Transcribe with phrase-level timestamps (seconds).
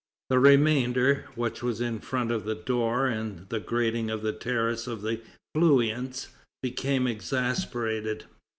[0.31, 4.87] The remainder, which was in front of the door and the grating of the terrace
[4.87, 5.21] of the
[5.55, 6.29] Feuillants,
[6.63, 8.25] became exasperated.